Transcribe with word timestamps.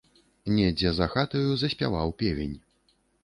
Недзе 0.59 0.93
за 0.99 1.07
хатаю 1.17 1.51
заспяваў 1.63 2.13
певень. 2.21 2.57